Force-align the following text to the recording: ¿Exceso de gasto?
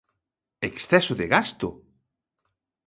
¿Exceso 0.69 1.13
de 1.19 1.25
gasto? 1.33 1.69